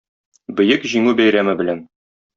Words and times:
Бөек 0.61 0.87
Җиңү 0.95 1.13
бәйрәме 1.21 1.57
белән! 1.61 1.89